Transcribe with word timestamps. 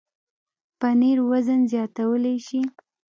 پنېر 0.79 1.17
وزن 1.29 1.59
زیاتولی 1.71 2.35
شي. 2.47 2.61